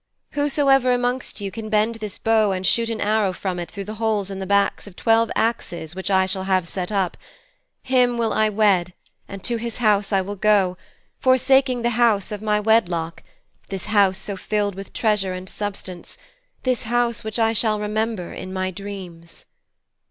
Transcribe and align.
Whosoever 0.31 0.91
amongst 0.91 1.41
you 1.41 1.49
who 1.49 1.51
can 1.51 1.69
bend 1.69 1.93
this 1.97 2.17
bow 2.17 2.53
and 2.53 2.65
shoot 2.65 2.89
an 2.89 2.99
arrow 2.99 3.31
from 3.31 3.59
it 3.59 3.69
through 3.69 3.83
the 3.83 3.93
holes 4.01 4.31
in 4.31 4.39
the 4.39 4.47
backs 4.47 4.87
of 4.87 4.95
twelve 4.95 5.29
axes 5.35 5.93
which 5.93 6.09
I 6.09 6.25
shall 6.25 6.45
have 6.45 6.67
set 6.67 6.91
up, 6.91 7.17
him 7.83 8.17
will 8.17 8.33
I 8.33 8.49
wed, 8.49 8.95
and 9.27 9.43
to 9.43 9.57
his 9.57 9.77
house 9.77 10.11
I 10.11 10.21
will 10.21 10.35
go, 10.37 10.75
forsaking 11.19 11.83
the 11.83 11.91
house 12.01 12.31
of 12.31 12.41
my 12.41 12.59
wedlock, 12.59 13.21
this 13.69 13.85
house 13.85 14.17
so 14.17 14.35
filled 14.35 14.73
with 14.73 14.91
treasure 14.91 15.33
and 15.35 15.47
substance, 15.47 16.17
this 16.63 16.81
house 16.81 17.23
which 17.23 17.37
I 17.37 17.53
shall 17.53 17.79
remember 17.79 18.33
in 18.33 18.51
my 18.51 18.71
dreams.' 18.71 19.45